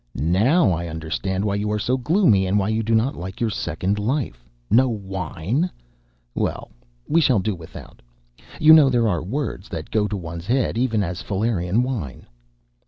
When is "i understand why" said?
0.71-1.53